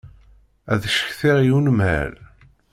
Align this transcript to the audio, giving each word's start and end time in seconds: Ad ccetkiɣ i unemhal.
Ad 0.73 0.83
ccetkiɣ 0.91 1.37
i 1.41 1.49
unemhal. 1.57 2.13